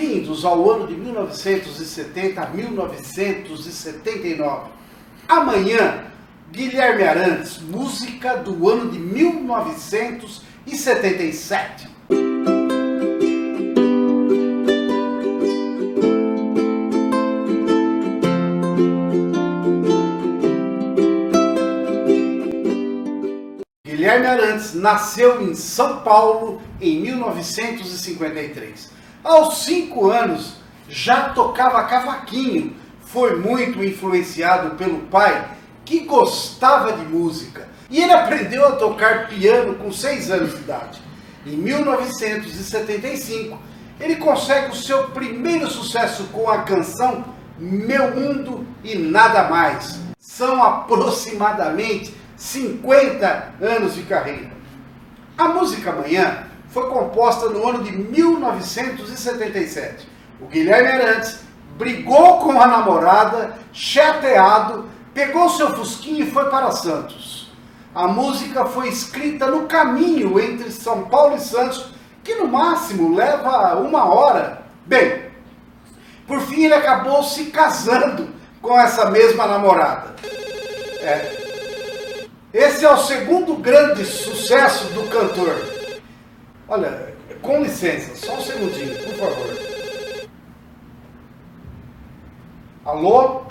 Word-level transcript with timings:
Bem-vindos 0.00 0.46
ao 0.46 0.70
ano 0.70 0.86
de 0.86 0.94
1970 0.94 2.40
a 2.40 2.48
1979. 2.48 4.70
Amanhã, 5.28 6.04
Guilherme 6.50 7.02
Arantes, 7.02 7.60
música 7.60 8.38
do 8.38 8.66
ano 8.66 8.90
de 8.90 8.98
1977. 8.98 11.86
Guilherme 23.84 24.26
Arantes 24.26 24.72
nasceu 24.72 25.42
em 25.42 25.54
São 25.54 26.00
Paulo 26.00 26.62
em 26.80 27.02
1953. 27.02 28.98
Aos 29.22 29.64
cinco 29.64 30.10
anos 30.10 30.54
já 30.88 31.28
tocava 31.30 31.84
cavaquinho. 31.84 32.74
Foi 33.04 33.36
muito 33.36 33.84
influenciado 33.84 34.76
pelo 34.76 35.00
pai, 35.06 35.50
que 35.84 36.00
gostava 36.00 36.92
de 36.92 37.04
música. 37.04 37.68
E 37.90 38.00
ele 38.00 38.12
aprendeu 38.12 38.66
a 38.66 38.72
tocar 38.72 39.28
piano 39.28 39.74
com 39.74 39.92
seis 39.92 40.30
anos 40.30 40.54
de 40.54 40.60
idade. 40.60 41.02
Em 41.44 41.56
1975, 41.56 43.58
ele 43.98 44.16
consegue 44.16 44.70
o 44.70 44.76
seu 44.76 45.08
primeiro 45.08 45.68
sucesso 45.68 46.24
com 46.32 46.48
a 46.48 46.62
canção 46.62 47.24
Meu 47.58 48.14
Mundo 48.14 48.66
e 48.82 48.96
Nada 48.96 49.44
Mais. 49.44 49.98
São 50.18 50.62
aproximadamente 50.62 52.14
50 52.36 53.54
anos 53.60 53.96
de 53.96 54.02
carreira. 54.02 54.52
A 55.36 55.48
música 55.48 55.90
Amanhã 55.90 56.49
foi 56.70 56.88
composta 56.88 57.48
no 57.48 57.68
ano 57.68 57.82
de 57.82 57.92
1977. 57.92 60.08
O 60.40 60.46
Guilherme 60.46 60.88
Arantes 60.88 61.40
brigou 61.76 62.38
com 62.38 62.60
a 62.60 62.66
namorada, 62.66 63.56
chateado, 63.72 64.88
pegou 65.12 65.48
seu 65.48 65.74
fusquinha 65.74 66.24
e 66.24 66.30
foi 66.30 66.48
para 66.48 66.70
Santos. 66.70 67.50
A 67.94 68.06
música 68.06 68.66
foi 68.66 68.88
escrita 68.88 69.46
no 69.46 69.66
caminho 69.66 70.38
entre 70.38 70.70
São 70.70 71.06
Paulo 71.06 71.36
e 71.36 71.40
Santos, 71.40 71.86
que 72.22 72.36
no 72.36 72.46
máximo 72.46 73.16
leva 73.16 73.76
uma 73.76 74.04
hora. 74.04 74.62
Bem, 74.86 75.24
por 76.26 76.40
fim 76.40 76.66
ele 76.66 76.74
acabou 76.74 77.22
se 77.24 77.46
casando 77.46 78.28
com 78.62 78.78
essa 78.78 79.10
mesma 79.10 79.46
namorada. 79.46 80.14
É. 81.02 81.40
Esse 82.52 82.84
é 82.84 82.90
o 82.90 82.98
segundo 82.98 83.54
grande 83.56 84.04
sucesso 84.04 84.84
do 84.92 85.08
cantor. 85.08 85.79
Olha, 86.70 87.12
com 87.42 87.62
licença, 87.64 88.14
só 88.14 88.36
um 88.36 88.40
segundinho, 88.42 88.94
por 89.02 89.14
favor. 89.14 89.56
Alô? 92.84 93.42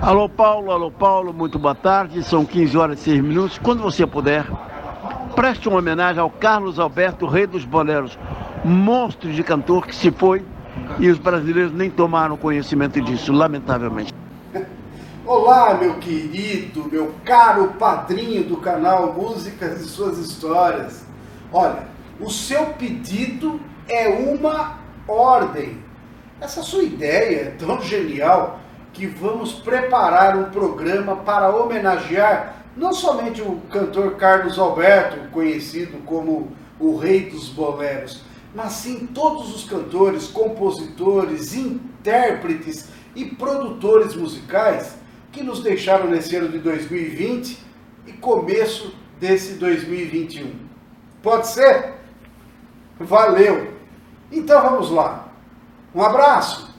Alô, 0.00 0.28
Paulo, 0.28 0.70
alô, 0.70 0.88
Paulo, 0.88 1.32
muito 1.34 1.58
boa 1.58 1.74
tarde. 1.74 2.22
São 2.22 2.46
15 2.46 2.78
horas 2.78 3.00
e 3.00 3.02
6 3.02 3.22
minutos. 3.22 3.58
Quando 3.58 3.82
você 3.82 4.06
puder, 4.06 4.46
preste 5.34 5.68
uma 5.68 5.78
homenagem 5.78 6.22
ao 6.22 6.30
Carlos 6.30 6.78
Alberto, 6.78 7.26
rei 7.26 7.44
dos 7.44 7.64
boleros, 7.64 8.16
monstro 8.64 9.32
de 9.32 9.42
cantor 9.42 9.84
que 9.84 9.94
se 9.94 10.12
foi 10.12 10.44
e 11.00 11.10
os 11.10 11.18
brasileiros 11.18 11.72
nem 11.72 11.90
tomaram 11.90 12.36
conhecimento 12.36 13.00
disso, 13.00 13.32
lamentavelmente. 13.32 14.14
Olá, 15.26 15.74
meu 15.74 15.94
querido, 15.94 16.88
meu 16.88 17.12
caro 17.24 17.74
padrinho 17.80 18.44
do 18.44 18.58
canal 18.58 19.12
Músicas 19.12 19.80
e 19.80 19.86
Suas 19.86 20.18
Histórias. 20.18 21.04
Olha, 21.52 21.93
o 22.20 22.30
seu 22.30 22.66
pedido 22.66 23.60
é 23.88 24.08
uma 24.08 24.78
ordem. 25.06 25.78
Essa 26.40 26.62
sua 26.62 26.82
ideia 26.82 27.40
é 27.42 27.50
tão 27.58 27.80
genial 27.80 28.60
que 28.92 29.06
vamos 29.06 29.52
preparar 29.54 30.36
um 30.36 30.50
programa 30.50 31.16
para 31.16 31.54
homenagear 31.54 32.64
não 32.76 32.92
somente 32.92 33.40
o 33.40 33.60
cantor 33.70 34.16
Carlos 34.16 34.58
Alberto, 34.58 35.30
conhecido 35.30 35.98
como 36.04 36.52
o 36.78 36.96
rei 36.96 37.30
dos 37.30 37.48
boleros, 37.48 38.22
mas 38.54 38.72
sim 38.72 39.06
todos 39.06 39.54
os 39.54 39.64
cantores, 39.64 40.26
compositores, 40.26 41.54
intérpretes 41.54 42.88
e 43.14 43.24
produtores 43.24 44.14
musicais 44.14 44.96
que 45.30 45.42
nos 45.42 45.62
deixaram 45.62 46.08
nesse 46.08 46.34
ano 46.36 46.48
de 46.48 46.58
2020 46.58 47.58
e 48.06 48.12
começo 48.12 48.94
desse 49.20 49.54
2021. 49.54 50.52
Pode 51.22 51.48
ser? 51.48 52.03
Valeu! 53.04 53.74
Então 54.30 54.62
vamos 54.62 54.90
lá. 54.90 55.28
Um 55.94 56.02
abraço! 56.02 56.74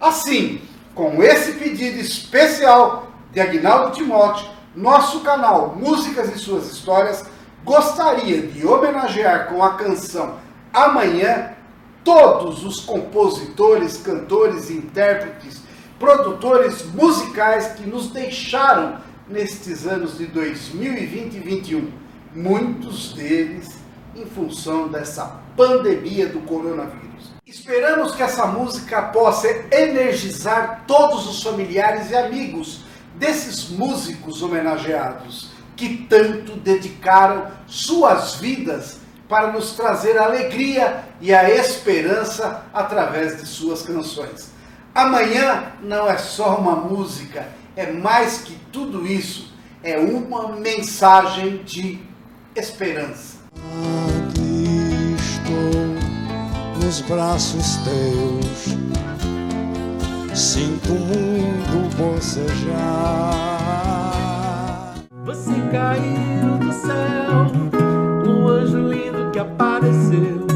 Assim, 0.00 0.60
com 0.94 1.22
esse 1.22 1.52
pedido 1.52 1.98
especial 1.98 3.08
de 3.32 3.40
Agnaldo 3.40 3.92
Timóteo, 3.92 4.48
nosso 4.74 5.20
canal 5.20 5.74
Músicas 5.76 6.34
e 6.34 6.38
Suas 6.38 6.70
Histórias 6.70 7.24
gostaria 7.64 8.42
de 8.42 8.66
homenagear 8.66 9.48
com 9.48 9.62
a 9.62 9.74
canção 9.74 10.36
Amanhã 10.72 11.52
todos 12.04 12.64
os 12.64 12.80
compositores, 12.80 13.98
cantores, 13.98 14.70
intérpretes, 14.70 15.60
produtores 15.98 16.84
musicais 16.94 17.72
que 17.72 17.88
nos 17.88 18.10
deixaram 18.10 18.98
nestes 19.28 19.86
anos 19.86 20.18
de 20.18 20.26
2020 20.26 21.34
e 21.34 21.40
2021. 21.40 21.92
Muitos 22.34 23.12
deles 23.14 23.78
em 24.14 24.26
função 24.26 24.88
dessa 24.88 25.40
pandemia 25.56 26.28
do 26.28 26.40
coronavírus. 26.40 27.32
Esperamos 27.46 28.14
que 28.14 28.22
essa 28.22 28.46
música 28.46 29.02
possa 29.02 29.48
energizar 29.72 30.84
todos 30.86 31.26
os 31.28 31.42
familiares 31.42 32.10
e 32.10 32.16
amigos 32.16 32.80
desses 33.14 33.68
músicos 33.70 34.42
homenageados 34.42 35.50
que 35.76 36.06
tanto 36.08 36.52
dedicaram 36.56 37.46
suas 37.66 38.34
vidas 38.34 38.98
para 39.28 39.52
nos 39.52 39.72
trazer 39.72 40.18
a 40.18 40.24
alegria 40.24 41.04
e 41.20 41.32
a 41.32 41.48
esperança 41.48 42.64
através 42.72 43.40
de 43.40 43.46
suas 43.46 43.82
canções. 43.82 44.50
Amanhã 44.94 45.72
não 45.82 46.08
é 46.08 46.18
só 46.18 46.56
uma 46.56 46.74
música, 46.74 47.46
é 47.76 47.92
mais 47.92 48.38
que 48.38 48.54
tudo 48.72 49.06
isso, 49.06 49.54
é 49.82 49.96
uma 49.98 50.56
mensagem 50.56 51.62
de 51.62 52.00
esperança. 52.56 53.37
Aqui 54.08 55.16
estou 55.18 55.86
nos 56.82 57.00
braços 57.02 57.76
teus, 57.84 58.76
sinto 60.34 60.92
o 60.92 60.98
mundo 60.98 61.88
bocejar. 61.96 63.34
Você 65.24 65.54
caiu 65.70 66.58
do 66.58 66.72
céu, 66.72 67.46
um 68.26 68.48
anjo 68.48 68.78
lindo 68.88 69.30
que 69.30 69.38
apareceu, 69.38 70.47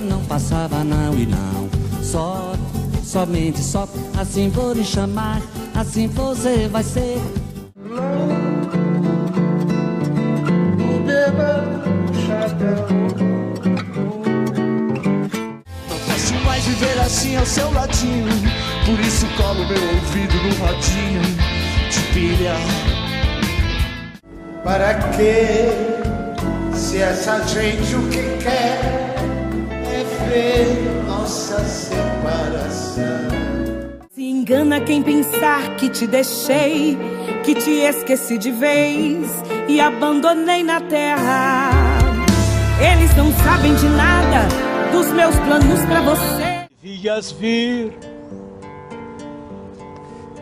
Não 0.00 0.24
passava 0.24 0.82
não 0.82 1.14
e 1.14 1.26
não 1.26 1.68
Só, 2.02 2.54
somente 3.02 3.60
só 3.60 3.88
Assim 4.18 4.48
vou 4.48 4.72
lhe 4.72 4.84
chamar 4.84 5.40
Assim 5.74 6.06
você 6.08 6.68
vai 6.68 6.82
ser 6.82 7.20
Não 15.88 15.98
posso 16.06 16.34
mais 16.44 16.64
viver 16.64 16.98
assim 17.00 17.36
ao 17.36 17.46
seu 17.46 17.72
ladinho. 17.72 18.26
Por 18.86 19.00
isso 19.00 19.26
colo 19.36 19.66
meu 19.66 19.82
ouvido 19.94 20.34
no 20.42 20.64
radinho 20.64 21.22
de 21.90 22.00
pilha. 22.12 22.54
Para 24.62 24.94
que, 24.94 26.76
se 26.76 26.98
essa 26.98 27.42
gente 27.46 27.94
o 27.96 28.08
que 28.08 28.42
quer 28.42 29.10
ver 30.30 31.04
nossa 31.06 31.58
separação? 31.64 33.04
Se 34.10 34.22
engana 34.22 34.80
quem 34.80 35.02
pensar 35.02 35.76
que 35.76 35.88
te 35.88 36.06
deixei, 36.06 36.96
que 37.44 37.54
te 37.54 37.70
esqueci 37.70 38.38
de 38.38 38.52
vez 38.52 39.28
e 39.68 39.80
abandonei 39.80 40.62
na 40.62 40.80
terra. 40.80 41.70
Eles 42.80 43.14
não 43.16 43.32
sabem 43.44 43.74
de 43.74 43.88
nada 43.88 44.46
dos 44.92 45.10
meus 45.12 45.34
planos 45.40 45.84
pra 45.86 46.00
você. 46.02 46.68
Devias 46.80 47.32
vir 47.32 47.92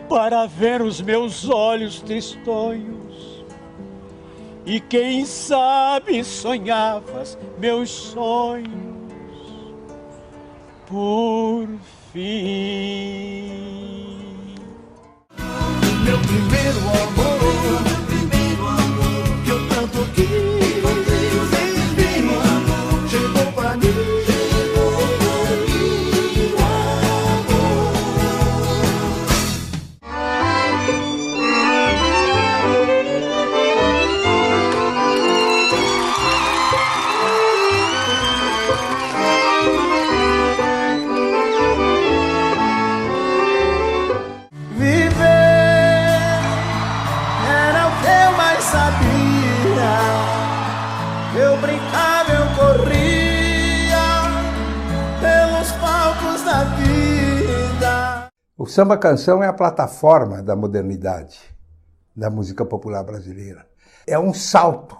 para 0.07 0.45
ver 0.45 0.81
os 0.81 1.01
meus 1.01 1.49
olhos 1.49 1.99
tristonhos. 1.99 3.43
E 4.65 4.79
quem 4.79 5.25
sabe 5.25 6.23
sonhavas 6.23 7.37
meus 7.59 7.89
sonhos 7.89 8.88
por 10.89 11.67
fim. 12.11 12.19
Meu 16.03 16.17
primeiro 16.19 16.79
amor, 16.79 17.28
samba 58.69 58.97
canção 58.97 59.43
é 59.43 59.47
a 59.47 59.53
plataforma 59.53 60.43
da 60.43 60.55
modernidade 60.55 61.39
da 62.15 62.29
música 62.29 62.63
popular 62.63 63.03
brasileira. 63.03 63.65
É 64.05 64.17
um 64.19 64.33
salto, 64.33 64.95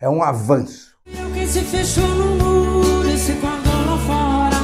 é 0.00 0.08
um 0.08 0.22
avanço. 0.22 0.96
Eu 1.06 1.30
quem 1.32 1.46
se 1.46 1.60
fechou 1.60 2.06
no 2.06 2.36
muro 2.36 3.18
se 3.18 3.32
guardou 3.34 3.72
lá 3.86 3.98
fora. 3.98 4.56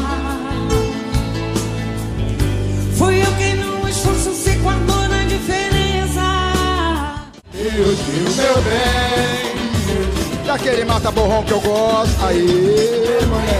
Foi 2.96 3.20
eu 3.20 3.36
quem 3.36 3.56
no 3.56 3.88
esforço 3.88 4.32
se 4.32 4.56
guardou 4.56 5.08
na 5.08 5.24
diferença. 5.24 6.22
Eu 7.52 7.94
digo 7.94 8.30
meu 8.36 8.54
bem, 8.62 10.46
daquele 10.46 10.84
mata-borrão 10.84 11.44
que 11.44 11.52
eu 11.52 11.60
gosto. 11.60 12.24
Aí, 12.24 12.42
mulher. 13.26 13.57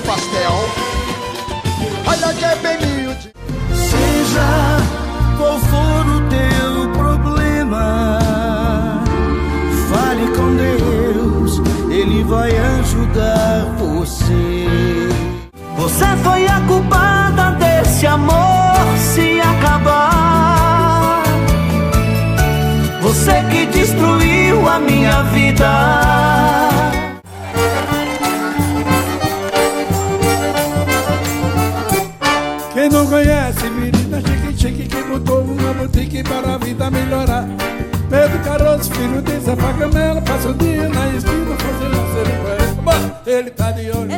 Pastel. 0.00 0.52
Olha 2.06 2.32
que 2.34 2.44
é 2.44 2.56
bem 2.56 2.78
miúdo. 2.78 3.30
Seja 3.74 4.78
qual 5.36 5.58
for 5.58 6.06
o 6.06 6.20
teu 6.28 6.88
problema, 6.92 8.18
fale 9.90 10.26
com 10.36 10.56
Deus, 10.56 11.60
Ele 11.90 12.24
vai 12.24 12.50
ajudar 12.78 13.66
você. 13.78 15.08
Você 15.76 16.06
foi 16.22 16.46
a 16.46 16.60
culpada 16.62 17.50
desse 17.52 18.06
amor 18.06 18.98
se 18.98 19.40
acabar. 19.40 21.22
Você 23.02 23.42
que 23.50 23.66
destruiu 23.66 24.68
a 24.68 24.78
minha 24.78 25.22
vida. 25.24 25.91
Uma 35.72 35.86
boutique 35.86 36.22
para 36.22 36.54
a 36.54 36.58
vida 36.58 36.90
melhorar. 36.90 37.46
Pedro 38.10 38.38
Caroço, 38.40 38.90
filho 38.92 39.22
de 39.22 39.40
Zé 39.40 39.56
Pagamela, 39.56 40.20
passa 40.22 40.50
o 40.50 40.54
dia 40.54 40.88
na 40.88 41.08
esquina 41.08 41.56
fazendo 41.56 41.96
ser 42.12 42.82
Bom, 42.82 43.20
ele 43.26 43.50
tá 43.50 43.70
de 43.70 43.90
olho. 43.90 44.10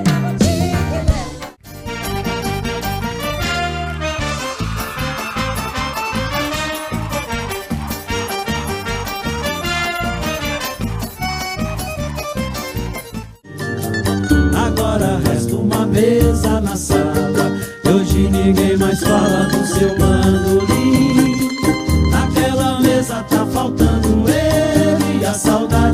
Agora 14.57 15.21
resta 15.25 15.55
uma 15.55 15.87
mesa 15.87 16.61
na 16.61 16.77
sala. 16.77 17.05
E 17.85 17.89
hoje 17.89 18.29
ninguém 18.29 18.77
mais 18.77 19.01
fala 19.01 19.45
do 19.51 19.67
seu 19.67 19.97
bandolim. 19.99 20.54
Tá 23.23 23.47
faltando 23.47 24.25
ele. 24.29 25.25
A 25.25 25.33
saudade 25.33 25.94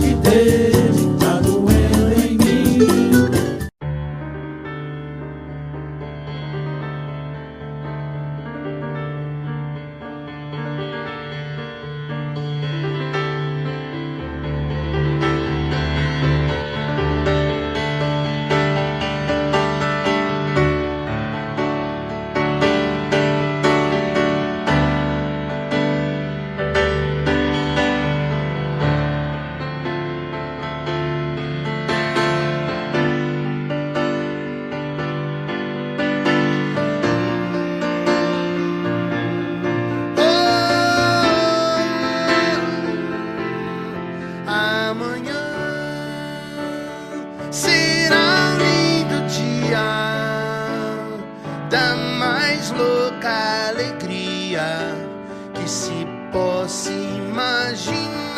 se 55.71 56.05
possa 56.33 56.91
imaginar. 56.91 58.30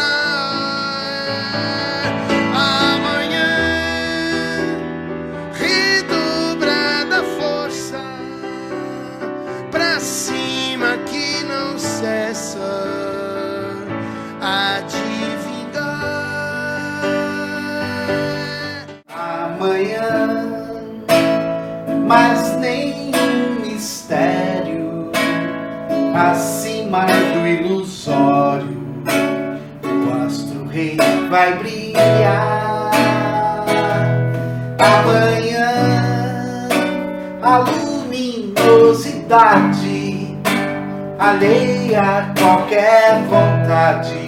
Alheia 41.22 42.00
a 42.00 42.40
qualquer 42.40 43.22
vontade 43.28 44.26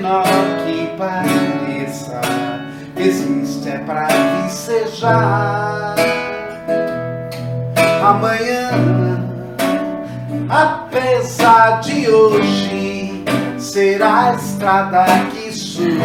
Menor 0.09 0.25
que 0.65 0.87
pareça, 0.97 2.19
existe 2.97 3.69
é 3.69 3.77
pra 3.79 4.07
vicejar. 4.43 5.95
Amanhã, 8.03 8.71
apesar 10.49 11.81
de 11.81 12.09
hoje, 12.09 13.23
será 13.59 14.31
a 14.31 14.33
estrada 14.33 15.05
que 15.31 15.53
surge 15.53 15.99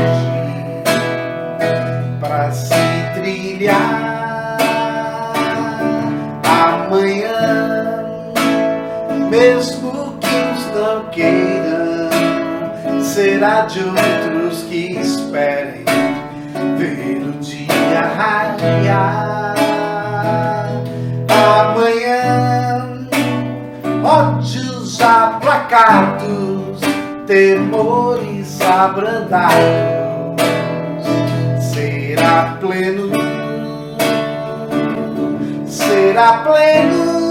pra 2.21 2.53
se 2.53 2.75
trilhar 3.15 4.59
amanhã, 6.45 8.05
mesmo 9.31 9.84
de 13.45 13.81
outros 13.81 14.63
que 14.63 14.99
esperem 14.99 15.85
ver 16.79 17.23
o 17.29 17.33
dia 17.41 18.01
raiar. 18.17 19.55
Amanhã, 21.29 23.07
ódios 24.03 24.99
aplacados, 24.99 26.81
temores 27.27 28.61
abrandados, 28.63 29.53
será 31.61 32.57
pleno 32.59 33.11
será 35.67 36.45
pleno 36.45 37.24